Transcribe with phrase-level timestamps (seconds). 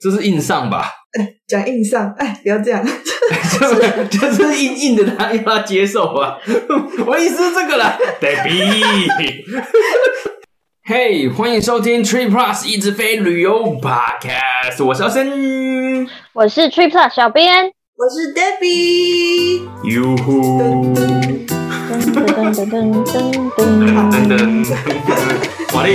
[0.00, 0.90] 这是硬上吧？
[1.18, 6.36] 哎，讲硬上，哎，不要这样，就 就是硬硬的他，他要他接受啊。
[7.06, 9.42] 我意思是这个啦，Debbie。
[10.84, 19.62] 嘿， 欢迎收听 Tree Plus 一直飞旅游 Podcast，我是阿森，我是 Tree Plus 小编，我是 Debbie。
[19.84, 20.94] 哟呼！
[21.88, 22.66] 噔噔噔噔
[23.04, 23.14] 噔
[23.56, 23.62] 噔
[24.10, 25.90] 噔噔噔，华丽。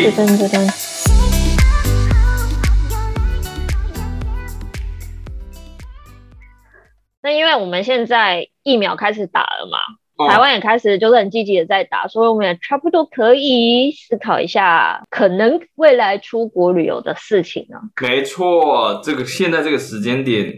[7.23, 9.77] 那因为我们现在疫苗开始打了嘛，
[10.17, 17.77] 哦、台湾也开始就是很积极的在打，所以我们也差不多可以思考一下可能未来出国旅游的事情呢。
[18.01, 20.51] 没错，这个现在这个时间点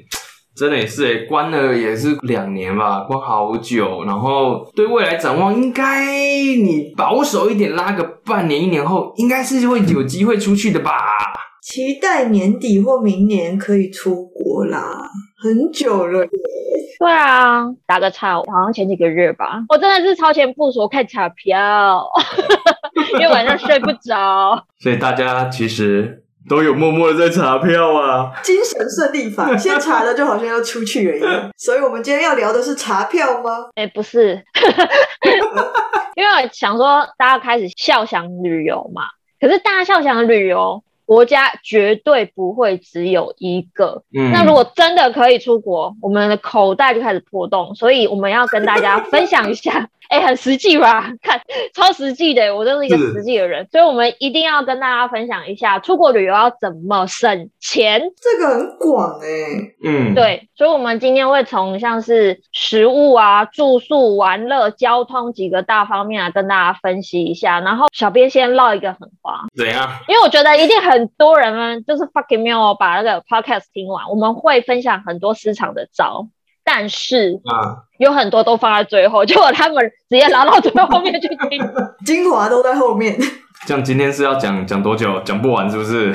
[0.56, 10.92] 真的也是诶，关了也是两年吧，关好久，然后对未来展望，应该你保守一点拉个半年一年后，应该是会有机会出去的吧。
[11.62, 15.10] 期待年底或明年可以出国啦，
[15.42, 16.30] 很久了耶。
[17.00, 22.06] 对啊，打个岔，好像前几个月吧，我真的是超前部署看查票，
[23.14, 24.66] 因为晚上睡不着。
[24.80, 31.50] 所以大家其实都有默默的在查票啊，精神胜利法，先查了就好像要出去了一样。
[31.58, 33.70] 所以我们今天要聊的是查票吗？
[33.76, 34.44] 哎，不是，
[36.16, 39.04] 因为我想说大家开始笑想旅游嘛，
[39.40, 40.84] 可是大家笑想旅游。
[41.06, 44.04] 国家绝对不会只有一个。
[44.14, 49.90] 嗯，那如果真的可以出国，我们的口袋就开始破洞，所以我们要跟大家分享一下。
[50.10, 51.12] 哎、欸，很实际吧？
[51.22, 51.42] 看，
[51.74, 58.02] 超实际的，我就是一个实际的人，所以我们一定要跟大家分享一下出国旅游要怎么省钱。
[58.22, 67.60] 这个很广哎、欸，嗯，对，所以我们今天会从像是食物啊、住宿、玩乐、交通几个大方面来跟大家分析一下。
[67.62, 69.90] 然后小编先唠一个狠话，怎样？
[70.08, 76.28] 因为我觉得一定很多人们就是 fucking 没有把那个 podcast 听完，我们会分享很多市场的招。
[76.64, 81.62] 但是啊，有很多都放在最后，结果他们直接拉到最后面去听，
[82.06, 83.18] 精华都在后面。
[83.66, 85.20] 这样今天是要讲讲多久？
[85.24, 86.14] 讲不完是不是？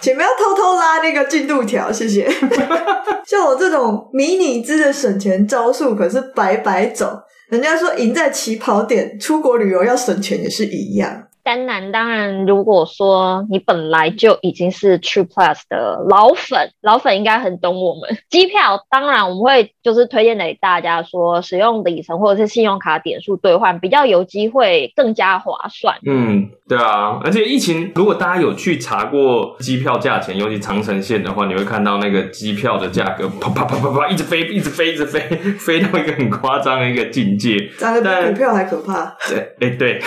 [0.00, 2.30] 请不要偷偷拉那个进度条，谢谢。
[3.26, 7.20] 像我这种迷你资的省钱招数，可是白白走。
[7.48, 11.24] 人家说赢在起跑点，出国旅游要省钱也是一样。
[11.42, 18.18] 当然，当然，如果说你本来就已经是 True Plus 的老粉，老粉应该很懂我们。
[18.30, 25.96] 机票当然我们会就是推荐给大家说，使用里程或者是信用卡点数兑换，比较有机会更加划算。
[26.06, 35.20] 嗯，对啊，而且疫情，如果大家有去查过机票价钱，尤其长城线的话，你会看到那个机票的价格啪啪啪啪啪一直飞，一直飞，一直飞，
[35.58, 39.16] 飞到一个很夸张的一个境界，涨得比股票还可怕。
[39.28, 40.00] 对， 哎、欸，对。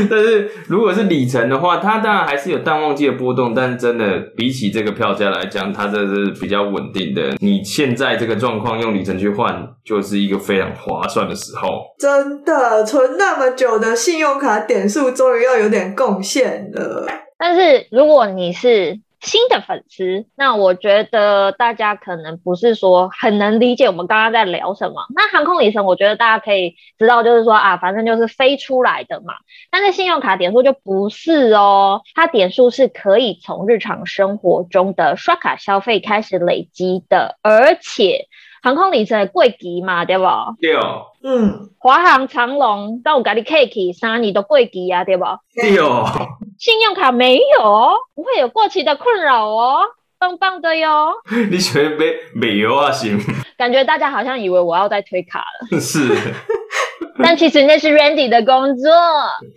[0.08, 7.34] 但是如果是里程的话，它当然还是有淡旺季的波动，但是真的比起这个票价来讲，它这是比较稳定的。
[7.38, 11.82] 你现在这个状况用里程去换，就是一个非常划算的时候。
[11.98, 17.06] 真的，存那么久的信用卡点数，终于要有点贡献了。
[17.38, 25.04] 但是如果你是新的粉丝，那我觉得大家可能不是说很能理解我们刚刚在聊什么。
[25.14, 29.34] 那航空里程，我觉得大家可以知道，就是说啊，反正就是飞出来的嘛。
[29.70, 38.26] 但是信用卡点数就不是哦，它点数是可以从日常生活中的刷卡消费开始累积的，而且。
[38.62, 40.24] 航空里程的贵机嘛，对不？
[40.60, 41.06] 对哦。
[41.22, 45.24] 嗯，华航、长隆，到我家里可以三年都贵机啊，对不？
[45.54, 46.04] 对哦。
[46.58, 49.80] 信用卡没有，不会有过期的困扰哦，
[50.18, 51.12] 棒棒的哟。
[51.50, 52.90] 你觉得没没有啊？
[52.92, 53.18] 行。
[53.56, 55.78] 感觉大家好像以为我要再推卡了。
[55.80, 56.08] 是。
[57.22, 58.90] 但其实那是 Randy 的工作。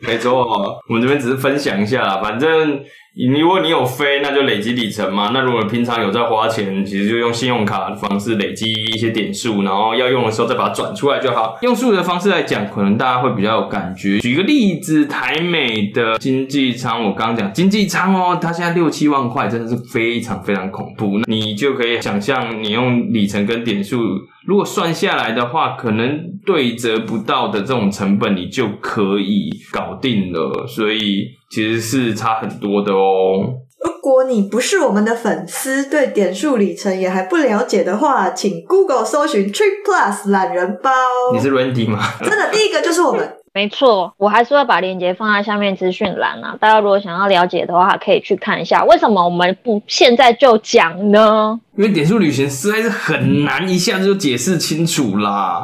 [0.02, 0.46] 没错，
[0.90, 2.84] 我们这边只是分享一下，反正。
[3.16, 5.30] 如果你有飞，那就累积里程嘛。
[5.32, 11.56] 那如果平常有在花钱，其实就用信用卡的方式累积一些点数，然后要用的时候再把它转出来就好。
[11.62, 14.18] 用数的方式来讲，可能大家会比较有感觉。
[14.18, 21.20] 举个例子，台美的经济舱，我刚刚讲经济舱哦，它现在六七万块，真的是非常非常恐怖。
[21.20, 24.00] 那你就可以想象，你用里程跟点数。
[24.46, 30.68] 如果算下来的话，可能对折不到的这种成本，你就可以搞定了。
[30.68, 33.54] 所以其实是差很多的哦。
[33.84, 40.92] 如果你不是我们的粉丝，对点数里程也还不了解的话，请 Google 搜寻 Trip Plus 懒人包。
[41.34, 42.00] 你是 Randy 吗？
[42.22, 43.38] 真的，第一个就是我们。
[43.54, 46.58] 没错，我还是会把链接放在下面资讯栏啊。
[46.60, 48.84] 大家如果想要了解的话，可以去看一下。
[48.86, 51.60] 为什么我们不现在就讲呢？
[51.78, 55.62] 因为点数旅行实在是很难一下子就解释清楚啦。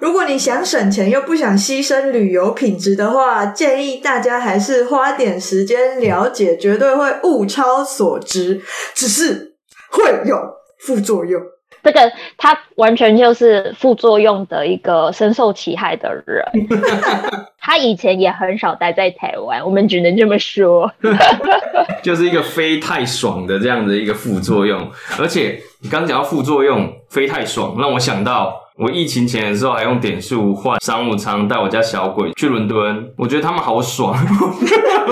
[0.00, 8.60] 如果你想省钱又不想牺牲旅游品质的话，建议大家还是花点时间了解，绝对会物超所值，
[8.94, 9.54] 只是
[9.92, 10.36] 会有
[10.80, 11.40] 副作用。
[11.82, 16.44] 这个他完全就是副作用的一个深受其害的人。
[17.60, 20.92] 他以前也很少待在台湾，我们只能这么说。
[22.02, 24.90] 就是一个非太爽的这样的一个副作用。
[25.18, 28.61] 而且你刚讲到副作用，非太爽，让我想到。
[28.78, 34.14] 我疫情前的时候还用点数换商务舱带我家小鬼去伦敦，我觉得他们好爽，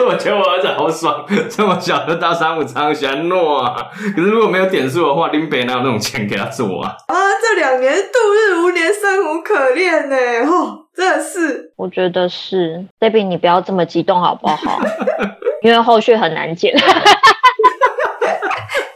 [0.08, 3.76] 我觉得我儿子好爽，这么小的大商务舱喜欢诺啊！
[4.16, 6.96] 可是如果没有点数的话，林北哪有那种钱给他做啊？
[7.08, 10.16] 啊，这两年度日如年，生无可恋呢！
[10.50, 12.86] 吼，真的是，我觉得是。
[12.98, 14.80] Debbie，你不要这么激动好不好？
[15.62, 16.74] 因为后续很难剪。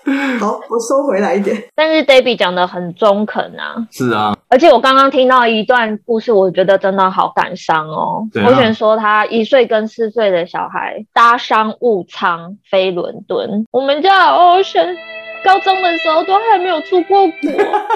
[0.39, 1.57] 好，我收回来一点。
[1.75, 3.87] 但是 Debbie 讲的很中肯啊。
[3.91, 4.37] 是啊。
[4.49, 8.29] 而且我刚刚听到一段故事，我觉得真的好感伤哦。
[8.35, 14.95] 啊、我选说他一岁跟四岁的小孩搭商务舱飞伦敦，我们家 Ocean。
[15.45, 17.51] 高中的时候都还没有出过国，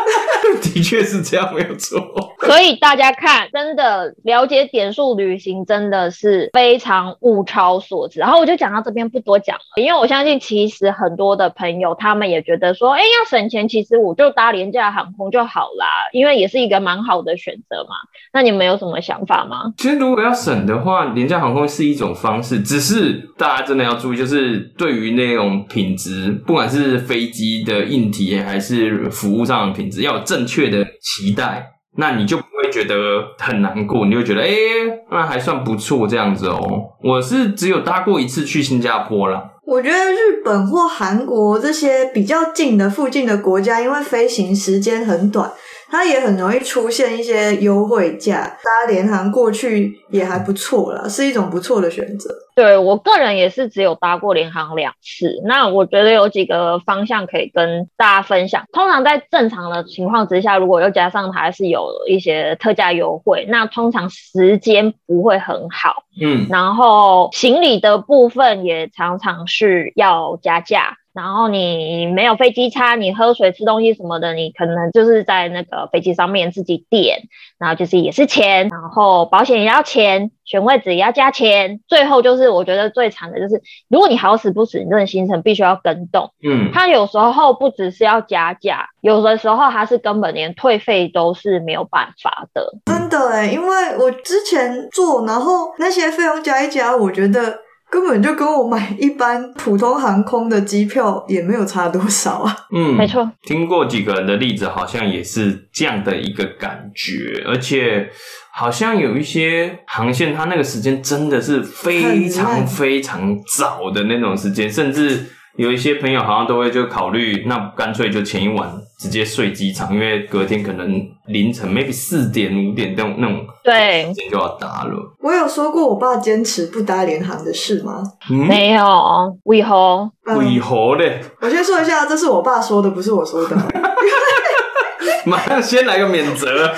[0.63, 1.99] 的确是这样，没有错。
[2.43, 8.21] 所以大家看，真的了解点数旅行真的是非常物超所值。
[8.21, 17.97] 然后我就讲到这边不多讲了，因为我相信其实很多的朋友他们也觉得说，哎，要省钱，其实我就搭廉价航空就好啦，因为也是一个蛮好的选择嘛。
[18.33, 19.73] 那你们有什么想法吗？
[19.79, 27.38] 其实如果要省的话，廉价航空是一种方式，只是大家真的要注意，就是对于那种品质，不管是飞机。
[27.39, 31.65] 机的硬体还是服务上的品质，要有正确的期待，
[31.97, 32.95] 那你就不会觉得
[33.39, 36.59] 很难过，你就会觉得哎、欸，那还算不错这样子哦。
[37.05, 39.53] 我是只有搭过一次去新加坡啦。
[39.65, 45.53] 我觉得日本或韩国这些比较近的附近的国家，因为飞行时间很短。
[45.91, 52.35] 它也很容易出现一些优惠价，搭联航过去也还不错啦，是一种不错的选择。
[52.55, 58.65] 对，我个人也是只有搭过联航两次，那我觉得有几个方向可以跟大家分享。
[58.73, 70.97] 通常在正常的情况之下，如果又加上它是有一些特价优惠，那通常时间不会很好，嗯，然后行李的部分也常常是要加价。
[71.19, 77.23] 然后你没有飞机餐，你喝水吃东西什么的，你可能就是在那个飞机上面自己点，
[77.59, 92.75] 然后就是也是钱，然后保险也要钱，选位置也要加钱，最后就是我觉得最惨的就是，如果你好死不死，你这个行程必须要跟动，嗯，它有时候不只是要加价，有的时候它是根本连退费都是没有办法的。
[92.87, 97.59] 真的诶，因为我之前做，然后那些费用加一加，我觉得。
[97.91, 102.57] 根本就跟我买一般普通航空的机票也没有差多少啊。
[102.75, 103.31] 嗯，没错。
[103.43, 108.09] 听过几个人的例子，好像也是这样的一个感觉，而且
[108.53, 115.27] 好像有一些航线，它那个时间真的是非常非常早的那种时间，甚至。
[115.59, 120.89] 有一些朋友好像都会就考虑，那干脆就前一晚直接睡机场，因为隔天可能
[121.27, 125.17] 凌晨 maybe 四点五点那种那种对时间就要搭了。
[125.21, 128.01] 我有说过我爸坚持不搭联航的事吗？
[128.31, 130.09] 嗯、没有，为何？
[130.37, 131.21] 为何嘞？
[131.41, 133.57] 我先说一下，这是我爸说的，不是我说的。
[135.27, 136.73] 马上先来个免责， 因为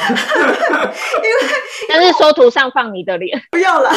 [1.87, 3.93] 但是说图上放你的脸，不要啦。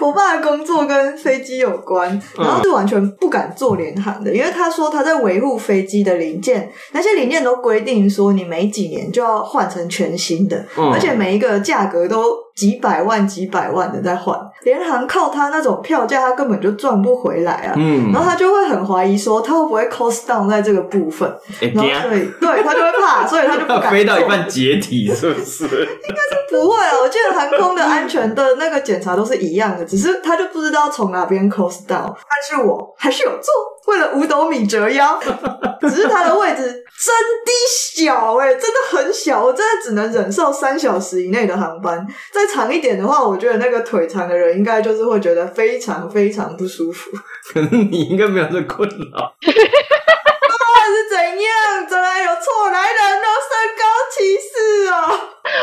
[0.00, 12.47] 我爸的工作跟飞机有关，然后是完全不敢做联航的，因为他说他在维护飞机的零件，那些零件都规定说你每几年就要换成全新的，而且每一个价格都。
[12.58, 17.74] 几百万、几百万的在换，联航靠他那种票价，他根本就赚不回来啊。
[17.76, 21.32] 嗯，然后他就会很怀疑说，他会不会 cost down 在这个部分？
[21.60, 25.66] 欸、然后对，对他就会怕，所以他就不敢 飞到一半解体，是不是？
[25.66, 26.98] 应该是不会啊。
[27.00, 32.12] 我记得航空的安全的那个检查都是一样的，只是他就不知道从哪边 cost down。
[32.12, 33.54] 但是我还是有做，
[33.88, 35.18] 为了五斗米折腰，
[35.80, 37.14] 只是他的位置真
[37.44, 37.52] 的
[37.96, 42.06] 小哎、欸，真的很小，我真的只能忍受三小时以内的航班。
[42.32, 47.10] 再长一点的话，我觉得那个腿长的人应该就是会觉得非常非常不舒服。
[47.52, 49.34] 可能你应该没有这困扰。
[49.40, 51.86] 那是怎样？
[51.88, 53.26] 怎么有错来人呢？
[53.48, 53.82] 身高
[54.14, 55.18] 歧视哦！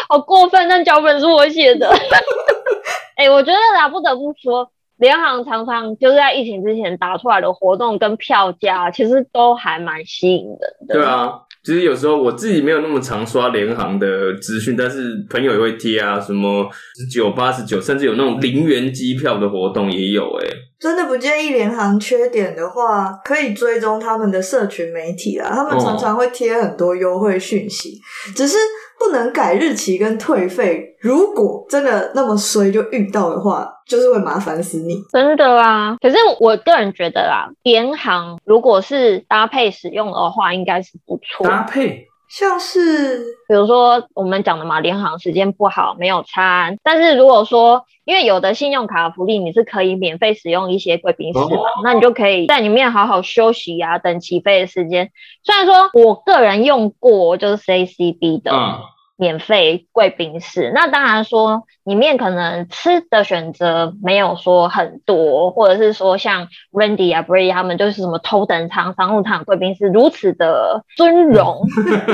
[0.09, 0.67] 好过分！
[0.67, 1.87] 但脚本是我写的。
[3.17, 4.67] 哎、欸，我觉得啦，不得不说，
[4.97, 10.95] 联航常常就是在疫情之前打出来的活动跟票价，其实都还蛮吸引人的。
[10.95, 11.33] 对啊。
[11.63, 20.47] 其实有时候我自己没有那么常刷联航的资讯，但是朋友也会贴啊，什么十九、八十九，甚至有那种零元机票的活动也有诶、
[20.79, 28.57] 真的不建议联行缺点的话，可以追踪他们的社群媒体啊，他们常常会贴很多优惠讯息，哦、只是
[28.99, 30.95] 不能改日期跟退费。
[30.99, 35.01] 如果真的那么衰就遇到的话，就是会麻烦死你。
[35.11, 41.47] 真的啊，可是我个人觉得啦，联行如果是搭配使用的话，应该是不错。
[41.47, 42.07] 搭配。
[42.27, 46.77] 像是比如说我们讲的嘛，联航时间不好，没有餐。
[46.83, 55.11] 但是如果说，因为有的信用卡福利你是可以免费使用一些贵宾室嘛，哦、那你就可以在里面好好休息啊，等起飞的时间。
[55.43, 58.51] 虽然说我个人用过就是 CACB 的。
[58.51, 58.79] 嗯
[59.17, 71.65] 免费贵宾室，那当然说里面可能吃的选择没有说很多，或者是说像 Randy 啊、Brady 他们就是什么头等舱、商务舱贵宾室如此的尊荣，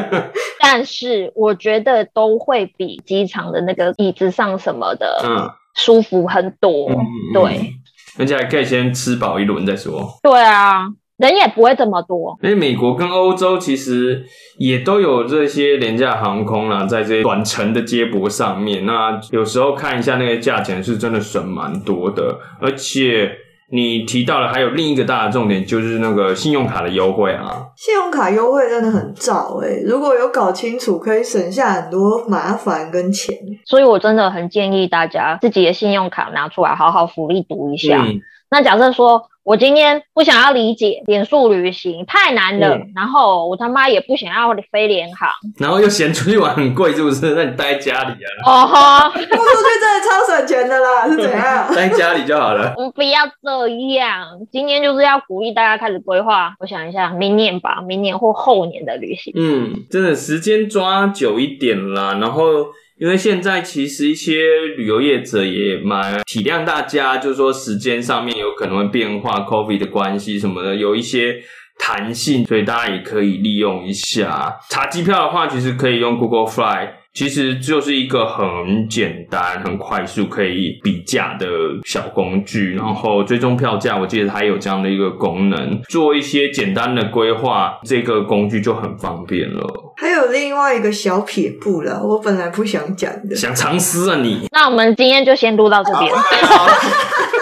[0.62, 6.92] 但是我觉得都会比机场的那个椅子上什么的舒服很多。
[6.92, 6.98] 嗯、
[7.34, 7.74] 对，
[8.20, 10.20] 而且还可以先吃饱一轮再说。
[10.22, 10.88] 对啊。
[11.22, 14.26] 人也不会这么多，因为美国跟欧洲其实
[14.58, 23.32] 也都有这些廉价航空啦，在这些短程的接驳上面，那有时候看一下那个价钱是真的省蛮多的，而且
[23.72, 38.02] 你提到了还有另一个大的重点，就是那个信用卡的优惠啊，信用卡优惠真的很早诶、欸、如果有搞清楚，可以省下很多麻烦跟钱，所以我真的很建议大家自己的信用卡拿出来，好好福利读一下。
[38.04, 39.22] 嗯、那假设说。
[39.44, 47.34] 我今天不想要理解点数旅行太难了，嗯、然后我他妈也不想要飞联航，然后又嫌出去玩很贵，是不是？
[47.36, 48.28] 那你待在家里啊？
[48.46, 51.68] 哦哈，不出去真的超省钱的啦， 是怎样？
[51.76, 52.74] 待在家里就好了。
[52.78, 56.54] 我 们不要这样，今天就是要鼓励大家开始规划。
[56.60, 59.34] 我想一下，明年吧，明年或后年的旅行。
[59.36, 62.68] 嗯，真的时间抓久一点啦，然后。
[63.02, 64.44] 因为现在其实一些
[64.78, 71.42] 旅游业者也蛮体谅大家，就是说时间上面有可能会变化，COVID 的关系什么的，有一些
[71.80, 74.56] 弹性，所以大家也可以利用一下。
[74.70, 77.01] 查机票的话，其实可以用 Google Fly。
[77.14, 81.46] 其实就是一个很简单、很快速可以比价的
[81.86, 89.94] 小工具，然后追踪票价，我记得它有这样的一个功能，做一些简单的规划，这个工具就很方便了。
[89.98, 94.48] 还有另外一个小撇步了，我本来不想讲的，想藏私啊你。
[94.52, 96.10] 那我们今天就先录到这边，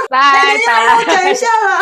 [0.10, 1.80] 拜拜，等一下啦。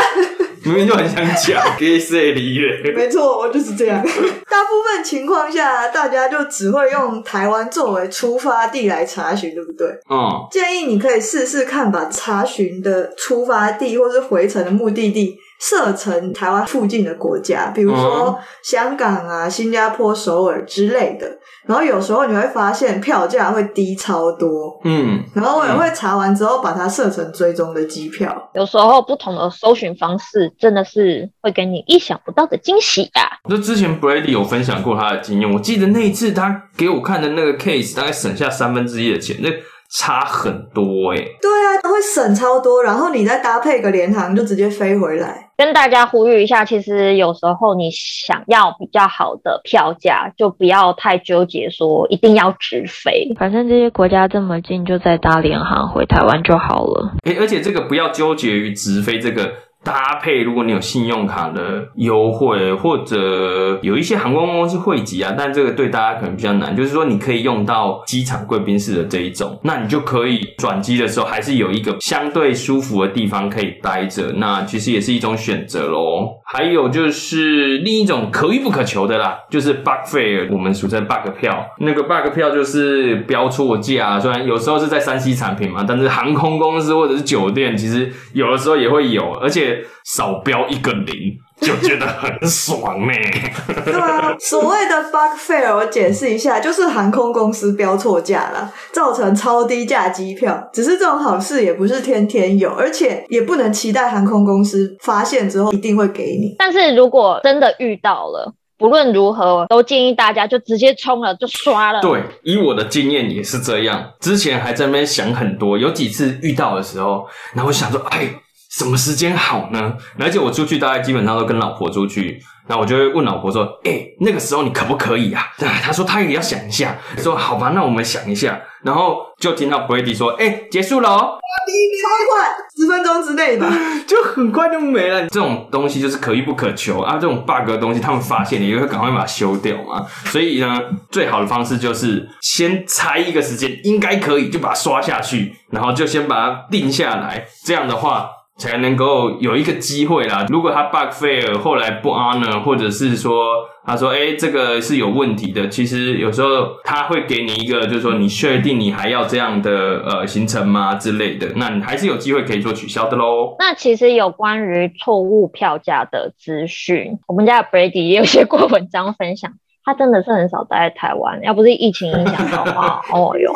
[0.63, 2.91] 明明就很想讲，给谁理了？
[2.93, 4.03] 没错，我就是这样。
[4.03, 9.87] 大部分情况下，大家就只会用台湾作为出发地来查询，对不对？
[10.09, 10.45] 嗯。
[10.51, 21.37] 建议你可以试试看，把查询的出发地或是回程的目的地设成台湾附近的国家，比如说香港啊、新加坡、首尔之类的。
[21.65, 28.49] 然后有时候你会发现票价会低超多，嗯，然后我也会查完之后把它设成追踪的机票。
[28.53, 33.27] 有时候不同的搜寻方式真的是会给你意想不到的惊喜啊！
[33.49, 39.49] 那之前 Brady 有分享过他的经验，我记得那一次他给我看的那个 case，大概省下三分之一的钱，那
[39.89, 45.49] 差很多诶、欸、对啊，会省超多，然后你再搭配个联航就直接飞回来。
[45.57, 53.33] 跟大家呼吁一下，其实有时候你想要比较好的票价，就不要太纠结说一定要直飞。
[53.39, 57.15] 反正这些国家这么近，就再搭联航回台湾就好了。
[57.23, 59.51] 诶，而且这个不要纠结于直飞这个。
[59.83, 66.75] 搭配，如果你有信用卡的优惠，或者有一些航空公司汇集啊，但这个对大家可能比较难。
[66.75, 76.35] 就是说，你可以用到机场贵宾室的这一种，那你就可以转机的时候还是有一个相对舒服的地方可以待着，那其实也是一种选择喽。
[76.43, 81.65] 还有就是另一种可遇不可求的啦，就是 bug fare，我们俗称 bug 票。
[81.79, 89.66] 那个 bug 票就是标错价，虽然有时候是在 3C 产品嘛，但是航空公司或者是酒店，其实有的时候也会有，而且。
[90.05, 91.15] 少标一个零
[91.59, 93.13] 就觉得很爽呢。
[93.83, 100.69] 对啊，所谓的 bug fare 我解释一下，就是航空公司标错价了，造成超低价机票。
[100.71, 106.55] 只是这种好事也不是天天有，而且也不能期待航空公司发现之后一定会给你。
[106.59, 111.99] 但是如果真的遇到了，不论如何，都建议大家就直接冲了，就刷了。
[112.01, 114.11] 对，以我的经验也是这样。
[114.19, 118.29] 之前还在那边想很多，有几次遇到的时候，然后我想说，哎。
[118.77, 119.93] 什么时间好呢？
[120.19, 133.67] 而且我出去大概基本上都跟老婆出去，那我就会问老婆说：“哎、欸，那个时候你可不可以啊？”她说她也要想一下，说：“好吧，那我们想一下。”然后就听到 Brady 说：“哎、欸，结束了哦，超快，十分钟之内吧，
[134.05, 140.05] 就很快就没了。”这种东西就是可遇不可求啊，这种 bug 的东西他们发现了也会赶快把它修掉嘛。
[140.25, 140.79] 所以呢，
[141.09, 147.47] 最好的方式就是先猜一个时间应该可以，就把它刷下去，然后就先把它定下来。
[147.65, 148.29] 这样的话。
[148.57, 150.45] 才能够有一个机会啦。
[150.49, 163.55] 如果他 bug fail 后来不 honor，或者是说他说哎、欸、这个是有问题的，其实有时候他会给你一个就是说你确定你还要这样的呃行程吗之类的，那你还是有机会可以做取消的喽。
[163.59, 169.53] 那其实有关于错误票价的资讯，我们家的 Brady 也有写过文章分享。
[169.87, 173.53] 他真的是很少待在台湾，要不是疫情影响的话， 哦哟。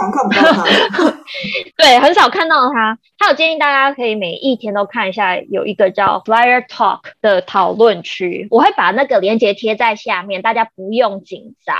[1.75, 2.97] 对，很少看到他。
[3.17, 11.75] 他有建议大家可以每一天都看一下，有一个叫 Flyer Talk 的讨论区，我会把那个链接贴在下面，大家不用紧张。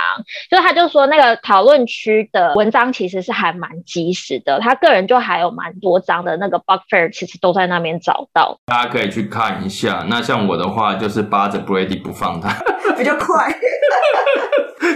[0.50, 10.04] 就他就说那个讨论区的文章其实是还蛮及时的，他个人就还有蛮多张的那个 Bug Fair，其实都在那边找到，大家可以去看一下。
[10.10, 12.54] 那像我的话，就是扒着 Brady 不放他，
[12.98, 13.52] 比较快。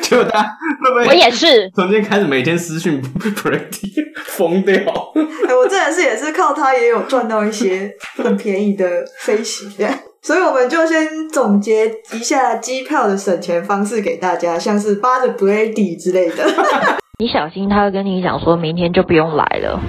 [0.03, 0.43] 就他
[0.83, 1.07] 会不会？
[1.07, 3.93] 我也是，从今天开始每天私讯 Brady
[4.25, 4.75] 疯掉。
[4.75, 7.91] 哎、欸，我真的是也是靠他也有赚到一些
[8.23, 9.71] 很便宜的飞行，
[10.23, 16.45] 所以我们就先总结一下机票的省钱方式给大家，像是扒着 Brady 之类的。
[17.19, 19.81] 你小心，他会跟你讲说明天就不用来了。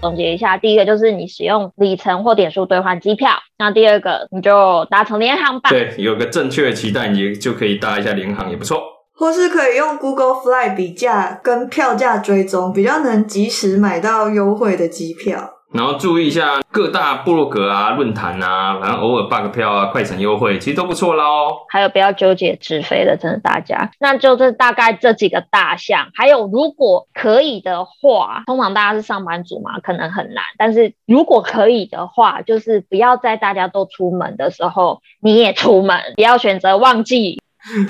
[0.00, 5.68] 总结一下，第一个就是你使用里程或点数兑换机票，那第二个你就搭乘联航吧。
[5.68, 8.80] 对，有个正确的期待，你就可以搭一下联航，也不错。
[9.14, 15.50] 或是可以用 Google Fly 比价跟票价追踪，比较能及时买到优惠的机票。
[15.72, 21.48] 然后注意一下各大部落格啊、论坛啊，反正偶尔 bug 票啊、快闪优惠，其实都不错啦哦。
[21.68, 23.90] 还有不要纠结直飞的，真的大家。
[24.00, 26.08] 那就是大概这几个大项。
[26.14, 30.42] 还有如果可以的话，通常大家是上班族嘛，可能很难。
[30.58, 37.40] 但是如果可以的话，就是不要在大家都出门的时候你也出门，不要选择旺季。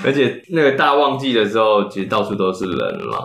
[0.05, 2.77] 而且那个大旺季的时候，其实到处都是人
[3.09, 3.17] 啦。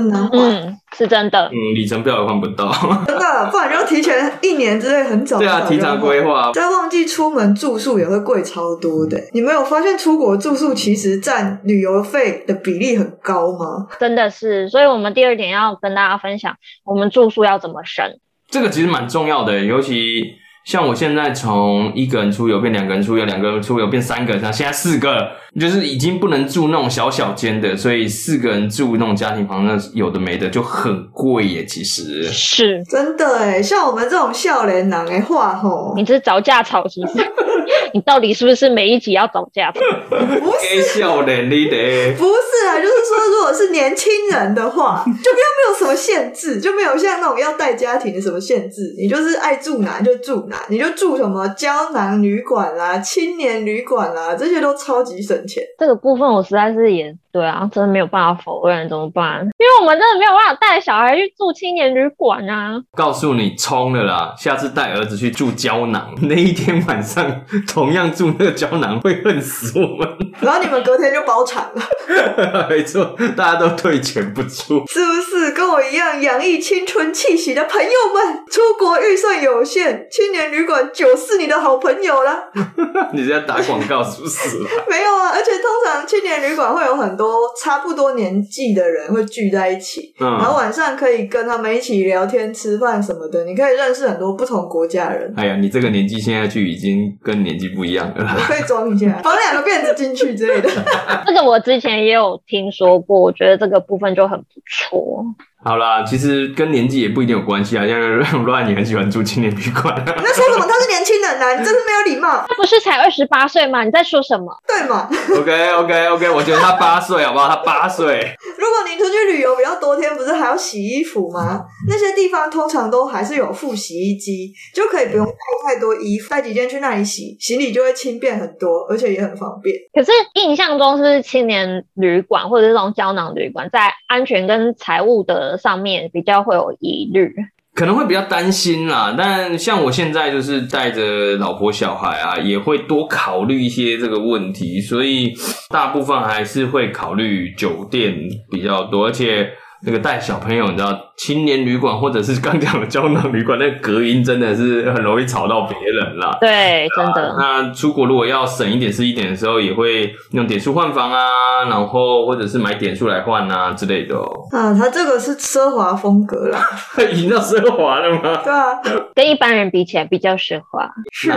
[0.00, 1.46] 很难换，嗯，是真的。
[1.46, 2.70] 嗯，里程票也换不到，
[3.06, 5.38] 真的，不然就提前一年之内很早。
[5.38, 6.50] 对啊，提前规划。
[6.52, 9.18] 在旺季出门住宿也会贵超多的。
[9.32, 13.86] 你没有发现出国住宿其实占旅游费的比例很高吗？
[14.00, 18.04] 真的是，所以我们第二点要跟大家分享，我们住宿要怎么省。
[18.50, 20.22] 这个其实蛮重要的，尤其。
[20.64, 25.28] 像我现在从一个人出游变两个人出游，两个人出游变三个人，像现在四个，
[25.60, 31.66] 就是已经不能住那种小小间的，所以四个人住那种家庭房，那有的没的就很贵耶。
[31.66, 37.18] 其实是真的诶，像我们这种笑脸男的话吼，你这是找架吵是不是？
[37.92, 39.80] 你到底是不是每一集要找架吵？
[40.08, 41.76] 不是笑脸你的，
[42.16, 50.53] 不是啊，就是说如果是年轻人的话，就不要没有什么限制，就没有像那种要带家庭的什么限制，你就是爱住哪就住哪。
[50.68, 55.62] 你就住什么江南旅馆啦、青年旅馆啦，这些都超级省钱。
[55.78, 59.40] 这个部分我实在是也对啊，真的没有办法否认，怎么办？
[59.58, 62.80] 因为我们真的没有办法带小孩去住青年旅馆啊。
[62.96, 70.08] 告诉你冲了啦，下次带儿子去住胶囊， 那一天晚上同样住那个胶囊会恨死我们。
[70.40, 71.82] 然后你们隔天就包场了。
[72.70, 78.44] 没错，大家都退钱不出，是不是跟我一样洋溢青春气息的朋友们？
[78.48, 80.44] 出国预算有限，青年。
[80.44, 82.44] 旅馆就是你的好朋友了。
[83.12, 84.58] 你在打广告是不是？
[84.88, 87.23] 没有啊，而且通常青年旅馆会有很多
[87.62, 93.44] 差不多年纪的人会聚在一起，嗯，然后晚上可以跟他们一起聊天、吃饭什么的。
[93.44, 95.32] 你可以认识很多不同国家的人。
[95.36, 98.34] 哎呀，你这个年纪现在去已经跟年纪不一样了。
[98.36, 100.68] 你可以装一下，绑两个辫子进去之类的。
[101.26, 105.24] 这个我之前也有听说过，我觉得这个部分就很不错。
[105.64, 107.86] 好啦，其实跟年纪也不一定有关系啊。
[107.86, 107.98] 像
[108.44, 110.66] Ryan 你很喜欢住青年旅馆， 你在说什么？
[110.66, 112.44] 他是年轻人啊，你真是没有礼貌。
[112.46, 113.82] 他不是才二十八岁吗？
[113.82, 114.54] 你在说什么？
[114.68, 117.48] 对嘛？OK OK OK，我觉得他八岁，好不好？
[117.48, 118.34] 他八岁。
[118.58, 121.62] 如果你出去旅游比较多天，不是还要洗衣服吗？
[121.88, 125.32] 那些地方通常都还是有附洗衣机，就可以不用带
[125.74, 129.74] 太多衣服，带几件去那里洗，行李就会轻便很多，而且也很方便。
[129.94, 135.53] 可是印象中是不是青年旅馆或者这种胶囊旅馆，在安全跟财务的。
[135.56, 137.34] 上面比较会有疑虑，
[137.74, 139.14] 可能会比较担心啦。
[139.16, 145.32] 但像我现在就是带着老婆小孩啊，也会多考虑一些这个问题，所以
[145.70, 148.14] 大部分还是会考虑酒店
[148.50, 149.50] 比较多，而且。
[149.86, 156.38] 那个带小朋友，你知道，青年旅馆或者是刚讲的胶囊旅馆，那个隔音真的是很容易吵到别人啦。
[156.40, 157.30] 对，真的。
[157.32, 164.48] 啊，那出国如果要省一点是一点的时候，也会用点数换房啊，然后或者是买点数来换啊之类的哦。
[164.52, 166.60] 啊，他这个是奢华风格啦，
[167.12, 168.40] 已经到奢华了吗？
[168.42, 168.80] 对啊，
[169.14, 170.90] 跟一般人比起来比较奢华。
[171.12, 171.30] 是。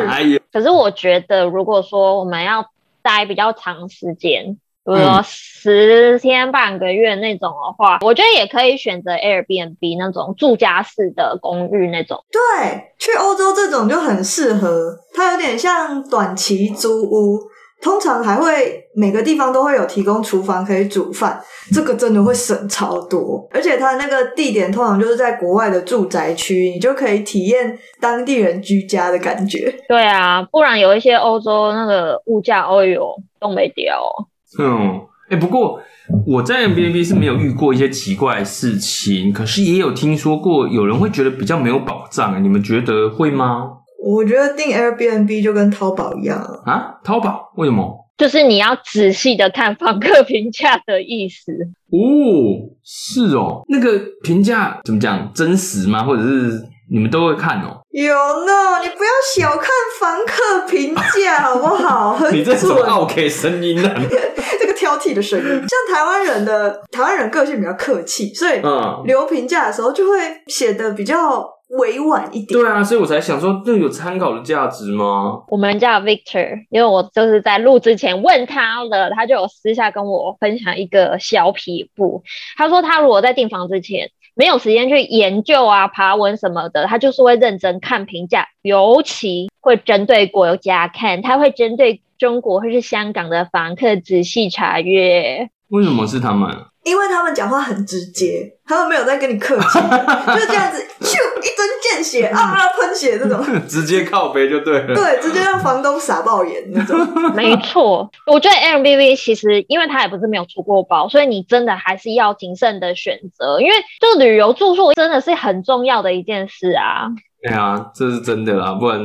[0.53, 2.65] 可是我觉得，如果说我们要
[3.01, 4.57] 待比较长时间。
[4.95, 12.23] 比如说十天半个月那种的话，嗯、我觉得也可以选择 Airbnb 那种住家式的公寓那种。
[12.31, 17.39] 对，去欧洲这种就很适合，它有点像短期租屋。
[17.79, 21.39] 通常还会每个地方都会有提供厨房可以煮饭，
[21.71, 23.47] 这个真的会省超多。
[23.51, 29.71] 而且它那个地点通常就是在国外的住宅区，你就可以体验当地人居家的感觉。
[29.87, 34.11] 对啊，不然有一些欧洲那个物价，哦哟，都没掉。
[34.59, 35.79] 嗯，哎，不过
[36.25, 43.71] 我在 Airbnb 是没有遇过一些奇怪的事情，可是也有听说过有人会觉得比较没有保障，你们觉得会吗？
[44.03, 46.99] 我觉得订 Airbnb 就跟淘宝一样啊！
[47.03, 48.05] 淘宝为什么？
[48.17, 51.51] 就是你要仔细的看房客评价的意思
[51.91, 52.71] 哦。
[52.83, 55.31] 是哦，那个评价怎么讲？
[55.33, 56.03] 真实吗？
[56.03, 57.81] 或者是你们都会看哦？
[57.91, 58.13] 有
[58.45, 59.69] 呢，你不要小看
[59.99, 62.17] 房客评价好不好？
[62.31, 63.89] 你这种 OK 声音呢？
[64.59, 68.61] 这个挑剔的声音，像台湾人的台湾人个性比较客气，所以
[69.05, 71.55] 留评价的时候就会写的比较。
[71.71, 75.43] 委婉一点，对啊，所以我才想说，这有参考的价值吗？
[75.49, 82.23] 我们叫 Victor，因为我就是在录之前问他了，他就有私下跟我分享一个小撇步。
[82.55, 95.49] 他说他如果在订房之前没有时间去研究啊、爬文什么的，他就是会认真看评价，尤其会针对国家看，他会针对中国或是香港的房客仔细查阅。
[95.69, 96.49] 为什么是他们？
[96.87, 99.79] 因为他们讲话很直接，他们没有在跟你客气，
[100.33, 104.95] 就是这样子，咻一针见血啊，喷血这种， 直接靠背就对了。
[104.95, 106.97] 对，直接让房东傻爆眼那种。
[107.35, 117.07] 没错，我觉得 Airbnb 其实，因为它也不是没有出过包，所以你真的还是要谨慎的选择，因为就旅游住宿真的是很重要的一件事啊。
[117.43, 118.99] 对啊，这是真的啦，不然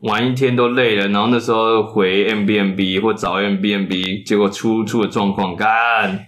[0.00, 6.26] 玩一天都累了，然后那时候回 Airbnb 或找 Airbnb，结果出出了状况，干。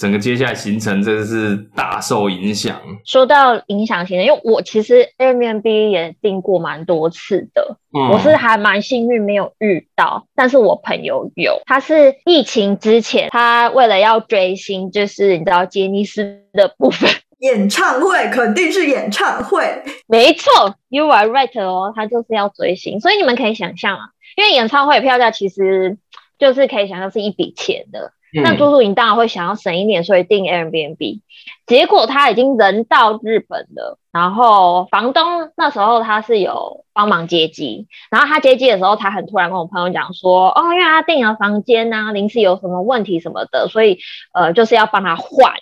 [0.00, 2.80] 整个接下来行程真的是大受影响。
[3.04, 17.10] 说到影响行程，因为我其实 Airbnb 也订过蛮多次的，嗯、我是还蛮幸运没有遇到，但是我朋友有，他是疫情之前，他为了要追星，就是你知道杰尼斯的部分，
[17.40, 24.04] 演唱会肯定是演唱会，没错，You are right 哦，他就是要追星，所以你们可以想象啊，
[24.38, 25.98] 因为演唱会票价其实
[26.38, 28.14] 就是可以想象是一笔钱的。
[28.32, 31.20] 那住宿营当然会想要省一点，所以订 Airbnb。
[31.66, 43.98] 结果他已经人到日本了，然后房东那时候他是有帮忙接机，然后他接机的时候，他很突然跟我朋友讲说：“哦，因为他订了房间啊，临时有什么问题什么的，所以
[44.34, 45.52] 呃，就是要帮他换。”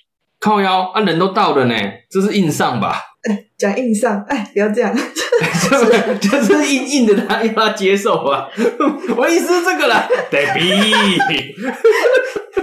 [0.40, 1.74] 靠腰啊，人都到了呢，
[2.10, 3.02] 这是硬上吧？
[3.28, 5.76] 哎，讲硬上，哎，不要这样， 就
[6.22, 8.48] 就是硬硬的他，他要他接受啊。
[9.16, 11.52] 我意思是这个啦，对比。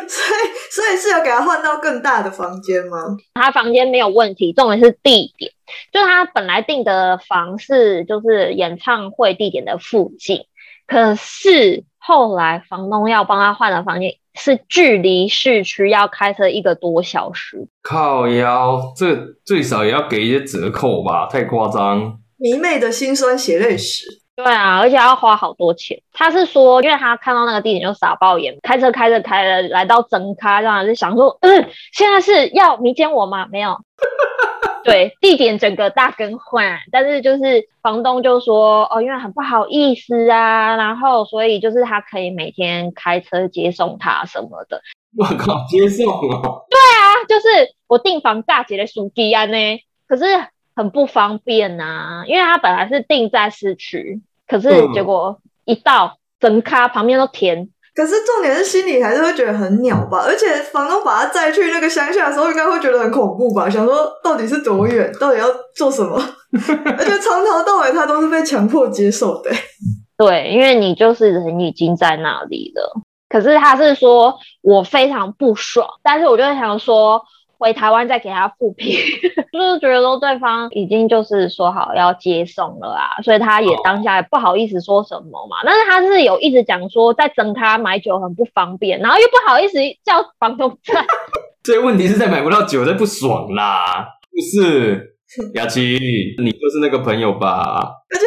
[0.07, 2.97] 所以，所以是有给他换到更大的房间吗？
[3.33, 5.51] 他房间没有问题，重点是地点。
[5.91, 10.45] 就他本来订的房是就是演唱会地点的附近，
[10.85, 17.67] 可是后来房东要帮他换的房间是距离市区要开车一个多小时。
[17.81, 21.27] 靠腰，这最少也要给一些折扣吧？
[21.27, 22.19] 太夸张！
[22.37, 24.21] 迷妹的心酸血泪史。
[24.35, 26.01] 对啊，而且要花好多钱。
[26.11, 33.47] 他是说，因为他看到那个地点就傻爆眼，开车开着开着来到整咖，这样就想说，嗯，现在是要迷奸我吗？
[33.49, 33.77] 没有。
[34.83, 44.81] 对，地点整个大更换，但是就是房东就说，哦，因为很不好意思啊，然后所以就是他可以每天开车接送他什么的。
[45.17, 46.41] 我靠，接送啊？
[46.69, 50.25] 对啊，就是我订房大姐的属地啊呢，可是。
[50.75, 57.69] 很不方便呐、啊，因为他本来是定在市区，可是结果一到整咖旁边都填。
[57.95, 63.69] 可是重点是心里还是会觉得很鸟吧，而且房东把他载去那个乡下的时候，应该会觉得很恐怖吧？
[63.69, 66.21] 想说到底是多远，到底要做什么？
[66.51, 69.49] 而且从头到尾他都是被强迫接受的。
[70.17, 73.01] 对，因为你就是人已经在那里了。
[73.29, 77.23] 可是他是说我非常不爽，但是我就想说。
[77.57, 78.91] 回台湾再给他复评，
[79.51, 85.57] 就是觉得说对方已经就是说好要接送了啊，所以他也当下也不好意思说什么嘛。
[85.65, 91.05] 但是他是有一直讲说在整他买酒很不方便，然后又不好意思叫房东在。
[91.63, 95.15] 这问题是在买不到酒，在不爽啦，不是？
[95.55, 95.99] 雅琪，
[96.41, 97.81] 你就是那个朋友吧？
[98.09, 98.25] 而且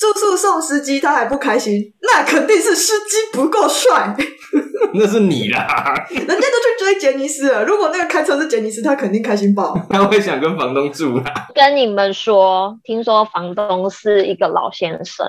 [0.00, 4.14] 住宿送司机，他还不开心，那肯定是司机不够帅。
[4.94, 7.64] 那是你啦， 人家都去追杰尼斯了。
[7.64, 9.74] 如果那个开车是杰尼斯，他肯定开心爆。
[9.88, 11.48] 他会想跟房东住啦。
[11.54, 15.26] 跟你们说，听说房东是一个老先生。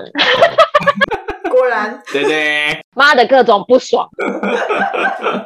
[1.50, 2.82] 果然，对对。
[2.96, 4.10] 妈的，各种不爽。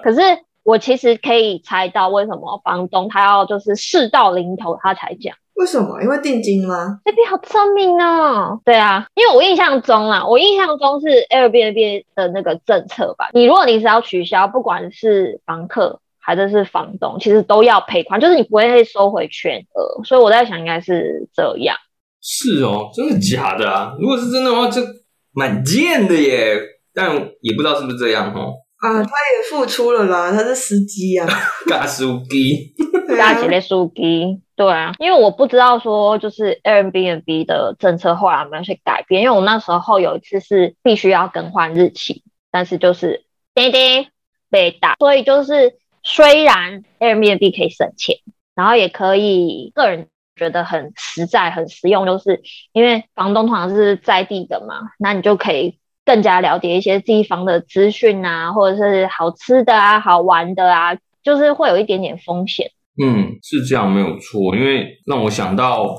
[0.04, 0.22] 可是
[0.64, 5.36] 我其实可以猜到为什么房东他要就是事到临头他才讲。
[5.58, 6.02] 为什么？
[6.02, 7.00] 因为定金吗？
[7.04, 8.60] 这边好聪明哦。
[8.64, 13.30] 对啊，因为我印象中啊，我印象中是 Airbnb 的那个政策吧。
[13.34, 20.04] 你如果临时要取消，不管是房客还是是房东，其实都要赔款，就是你不会收回全额。
[20.04, 21.76] 所以我在想，应该是这样。
[22.22, 23.96] 是哦，真的假的啊？
[24.00, 24.82] 如果是真的话，就
[25.34, 26.60] 蛮贱的耶。
[26.94, 28.54] 但也不知道是不是这样哦。
[28.80, 31.28] 啊，他也付出了啦，他是司机啊，
[31.70, 32.76] 大司机，
[33.18, 34.42] 大姐的司机。
[34.56, 44.08] 对啊，因为我不知道说就是 Airbnb 的政策后来有没有去改变，因为我那时候有一次是必须要更换日期，但是就是叮叮
[44.50, 48.18] 被打，所以就是虽然 Airbnb 可以省钱，
[48.56, 52.42] 然后也可以个人觉得很实在、很实用，就是
[52.74, 62.72] 因为房东通常是在地的嘛，那你就可以更加了解一些地方的资讯啊，或者是好吃的啊、好玩的啊，就是会有一点点风险。
[63.02, 65.96] 嗯，是这样没有错，因为让我想到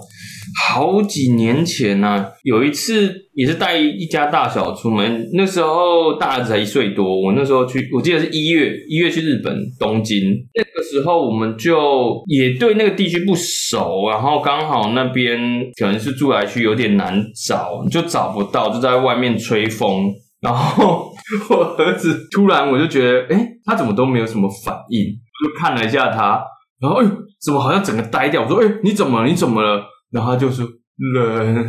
[0.66, 10.20] 好几年前呢、啊，有一次也是带一家大小出门，那时候大儿子才一岁多，我那时候去，我记得是一月一月去日本东京，
[10.54, 15.38] 那个时候我们就也对那个地区不熟，然后刚好那边
[15.78, 21.12] 可能是住来区有点难找，就找不到，就在外面吹风，然后
[21.50, 26.42] 我儿子突然我就觉得，哎，他怎么都没有什么反应，就看了一下他。
[26.80, 27.06] 然后，哎，
[27.44, 28.42] 怎么好像整个呆掉？
[28.42, 29.26] 我说，哎，你怎么了？
[29.26, 29.82] 你怎么了？
[30.12, 30.66] 然后他就说，
[31.14, 31.46] 冷，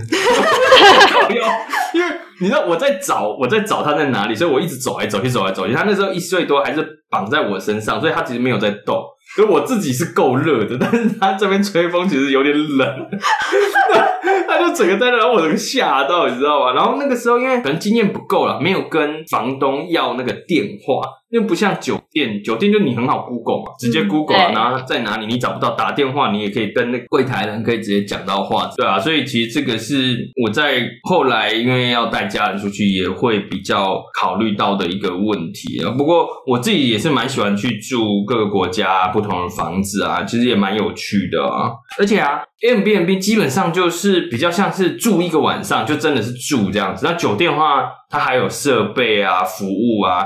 [1.93, 2.07] 因为
[2.39, 5.73] 你知道我在找，我在找他在哪里，所以我一直走来走去，走来走去。
[5.73, 9.03] 他那时候一岁多，还是绑在我身上，所以他其实没有在动。
[9.35, 12.87] 所以我自己是够热的，但是他这边吹风其实有点冷，
[14.47, 16.73] 他就整个在那，然后我整个吓到，你知道吧？
[16.73, 21.01] 然后那个时候因为可能经验不够了，没有跟房东要那个电话。
[21.31, 35.93] 因为不像酒店，酒店就你很好 Google 嘛，直接 Google，然后在哪里你找不到，打电话你也可以跟那个柜台人可以直接讲到话，对啊，所以其实这个是我在后来因为要带家人出去也会比较考虑到的一个问题啊。
[35.95, 41.69] 不过我自己也是蛮喜欢去住各个国家不同的房子啊，其实也蛮有趣的啊。
[41.99, 47.05] 而且啊 a b n b 基本上就是比较像是住一个晚上，就真的是住这样子。
[47.05, 50.25] 那酒店的话，它还有设备啊、服务啊。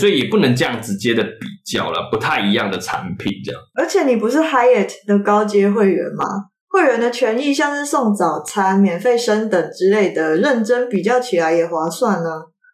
[0.00, 3.60] 所以也不能这样直接的比较了，不太一样的产品这样。
[3.74, 6.24] 而且你不是 Hyatt 的高阶会员吗？
[6.66, 12.30] 会员的权益像是送早餐、免费升等之类的，认真比较起来也划算呢。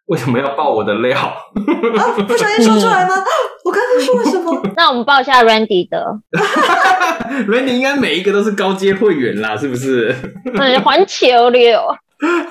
[0.08, 1.16] 为什么要爆我的料？
[1.18, 3.14] 啊，不小心说出来吗？
[3.64, 4.60] 我刚才说了什么？
[4.76, 6.18] 那我们报一下 Randy 的。
[7.46, 10.14] Randy 应该每一个都是高阶会员啦，是不是？
[10.54, 11.80] 嗯，环球六。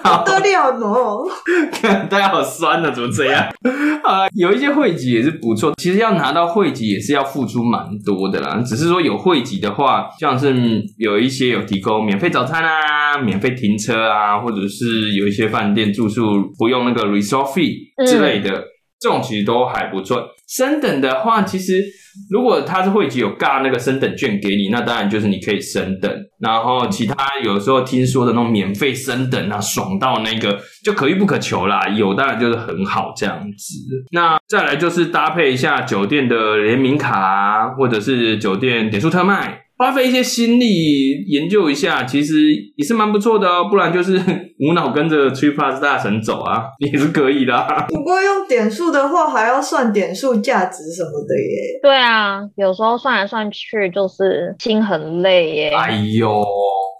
[0.02, 1.30] 好得了喏！
[1.72, 3.46] 看大家好酸啊，怎么这样？
[4.04, 5.74] 啊，有一些会籍也是不错。
[5.78, 8.62] 其实要拿到会籍也是要付出蛮多的啦。
[8.66, 10.56] 只是说有会籍的话，像是
[10.98, 16.24] 有一些有提供免费早餐啊、免费停车啊，或者是有一些饭店住宿
[16.58, 17.76] 不用那个 resort fee
[18.08, 18.64] 之类的，嗯、
[19.00, 20.30] 这种其实都还不错。
[20.48, 21.84] 升等的话，其实。
[22.30, 26.12] 如果他是会籍有尬那个升等券给你，那当然就是你可以升等。
[26.40, 31.88] 然后其他有时候听说的那种免费升等啊，爽到那个就可遇不可求啦。
[31.90, 33.76] 有当然就是很好这样子。
[34.12, 39.67] 那再来就是搭配一下酒店的联名卡啊，或者是酒店点数特卖。
[39.78, 43.68] 花费一些心力研究一下，其实也是蛮不错的哦。
[43.70, 44.18] 不然就是
[44.60, 47.86] 无脑跟着 TripPlus 大神走啊， 也是可以的啊。
[47.88, 51.80] 不过用点数的话，还要算点数价值什么的耶。
[51.84, 55.70] 对啊，有时候算来算去就是心很累耶。
[55.70, 56.44] 哎呦，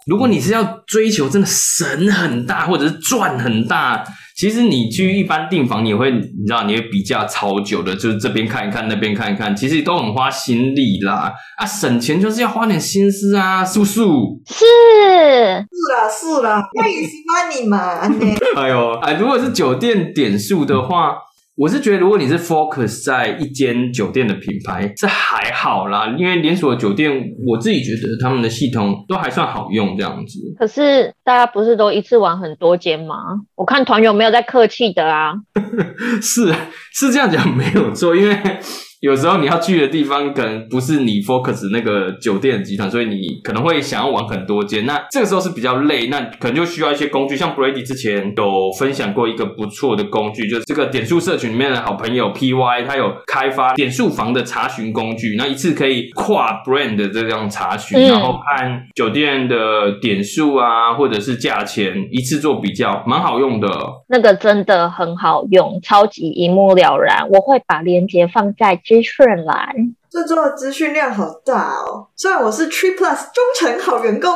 [0.06, 4.04] 如果你是要追求真的神很大，或者是赚很大。
[4.38, 11.32] 其实你去一般订房，你会你知道你会比价超久的，就是这边看一看，那边看一看，其实都很花心力啦。
[11.56, 14.54] 啊，省钱就是要花点心思啊，叔叔是？
[14.54, 17.98] 是是啦是啦，我也喜欢你嘛。
[18.54, 21.16] 哎呦，哎，如果是酒店点数的话。
[21.58, 27.10] 我是觉得，如果你是 focus 在一间酒店的品牌，这还好啦，因为连锁酒店，
[27.44, 30.38] 我自己觉得他们的系统都还算好用，这样子。
[30.56, 33.16] 可是大家不是都一次玩很多间吗？
[33.56, 35.32] 我看团友没有在客气的啊。
[36.22, 36.54] 是
[36.94, 38.40] 是这样讲没有错，因为。
[39.00, 44.84] 有时候你要去的地方可能不是你 focus 那个酒店集团，所以你可能会想要玩很多间。
[44.86, 47.36] 那这个时候是比较累，那可能就需要一些工具。
[47.36, 63.68] 像 Brady 之前有分享过一个不错的工具，就是这个点数社群里面的好朋友 PY，他有开发点数房的查询工具，那一次可以跨 brand 的这样查询，嗯、然后看酒店的点数啊，或者是价钱，一次做比较，蛮好用的。
[64.08, 67.28] 那个真的很好用，超级一目了然。
[67.30, 68.80] 我会把链接放在。
[68.88, 69.74] 资讯来。
[70.10, 72.08] 这周的资讯量好大哦！
[72.16, 74.30] 虽然我是 Tree Plus 忠诚好员工，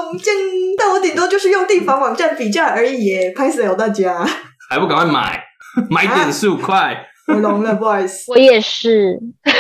[0.77, 3.33] 但我顶多就是用订房网站比价而已耶。
[3.35, 4.23] 拍死了大家，
[4.69, 5.43] 还不赶快买，
[5.89, 7.07] 买点数、啊、快！
[7.29, 8.31] 我聋了，不好意思。
[8.31, 9.19] 我也是。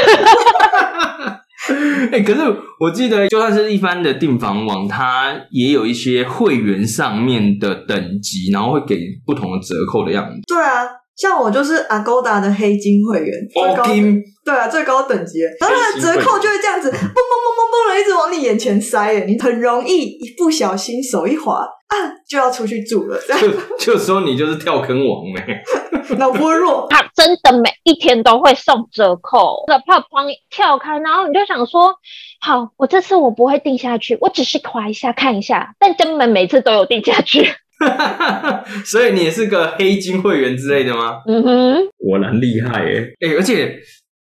[2.11, 2.41] 哎、欸，可是
[2.81, 10.41] 我记得，就算是一般的订房网，它也有一些会员上面的等级，然后会给不同的折扣的样子。
[10.47, 10.85] 对啊，
[11.23, 21.95] 像我就是 Agoda 的黑金会员，最高金，对啊，最高等级，然后它的折扣就会这样子，嘣嘣嘣嘣嘣的一直往你眼前塞，你很容易一不小心手一滑啊。
[22.29, 23.41] 就要出去住了，这 样
[23.79, 25.63] 就就说你就是跳坑王呗，
[26.19, 26.89] 脑波弱。
[26.91, 31.95] 他真的每一天都会送折扣，的怕帮你跳开，然后你就想说，
[32.41, 37.47] 好，我这次我不会定下去，我只是滑一下看一下，但根本每次都有定下去。
[38.85, 41.17] 所以你也是个黑金会员之类的吗？
[41.27, 43.13] 嗯哼，果然厉害耶！
[43.21, 43.79] 哎、欸，而且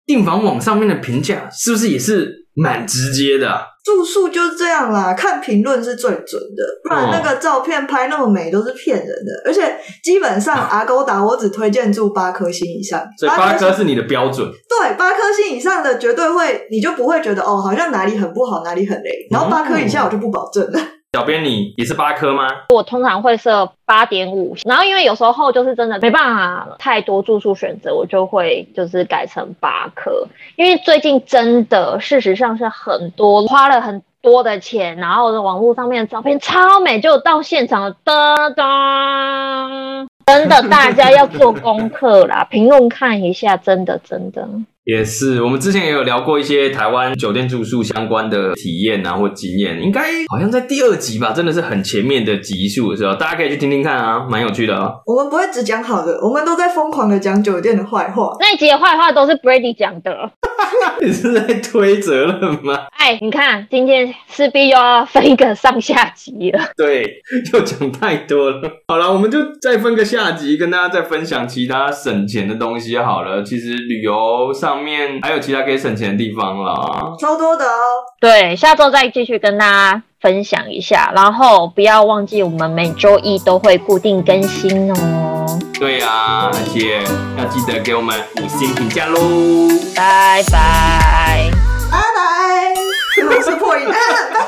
[0.04, 3.62] 订房网上面的评价是不是也是蛮直接的、啊？
[3.84, 9.30] 住宿就是这样啦，看评论是最准的，不然那个照片拍那么美都是骗人的。
[9.44, 14.44] 而且基本上 Agoda 我只推荐住八颗星以上，所以八颗是你的标准。
[14.68, 19.10] 对，八颗星以上的绝对会，你就不会觉得哦，好像哪里很不好，哪里很雷。
[19.30, 20.80] 然后八颗以下我就不保证了。
[21.16, 22.46] 小编，你也是八颗吗？
[22.68, 30.28] 我通常会设八点五，然后因为有时候就是真的没办法太多住宿选择，我就会就是改成八颗。
[30.56, 44.46] 因为最近真的事实上是很多花了很多的钱，然后网络上面的照片超美，就到现场的哒哒，真的大家要做功课啦，评论看一下，真的真的。
[44.86, 54.92] 也是，我们之前也有聊过一些台湾酒店住宿相关的体验啊，或经验，应该好像在第二集吧，真的是很前面的集数的时候，大家可以去听听看啊，蛮有趣的啊。
[55.04, 58.36] 我们不会只讲好的，我们都在疯狂的讲酒店的坏话。
[58.38, 60.30] 那一集的坏话都是 Brady 讲的，
[61.02, 62.86] 你是在推责任吗？
[62.96, 66.60] 哎，你看今天势必又要分一个上下集了。
[66.78, 67.12] 对，
[67.52, 68.70] 又讲太多了。
[68.86, 73.42] 好了，我们就再分个下集，跟大家再分享其他省钱的东西好了。
[73.42, 74.75] 其实旅游上。
[74.76, 77.80] 上面还有其他可以省钱的地方啦，超多的哦。
[78.20, 85.58] 对，下周再继续跟大家分享一下，然后不要忘记我们每周一都会固定更新哦。
[85.80, 87.02] 对啊，而且
[87.38, 89.18] 要记得给我们五星评价喽。
[89.96, 91.48] 拜拜，
[91.90, 92.74] 拜拜，
[93.34, 94.44] 我是破音， 拜拜。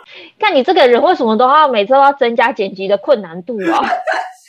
[0.40, 3.84] 看你这个人为什么都要每次都要增加剪辑的困难度啊？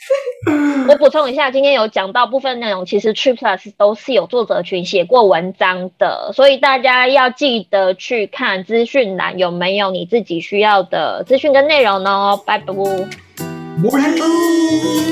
[0.88, 12.40] 我补充一下，今天有讲到部分内容，其实 TripPlus 都是有作者群写过文章的，所以大家要记得去看资讯栏有没有你自己需要的资讯跟内容哦。
[12.44, 12.72] 拜拜。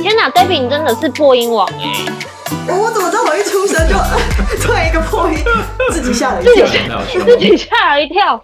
[0.02, 2.04] 天哪，David 你真的是破音王哎！
[2.68, 3.94] 我怎么知道我一出生就
[4.62, 5.38] 突然一个破音，
[5.90, 6.66] 自己吓了一跳，
[7.24, 8.42] 自己吓了一跳。